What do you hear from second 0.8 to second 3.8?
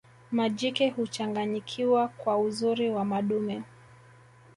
huchanganyikiwa kwa uzuri wa madume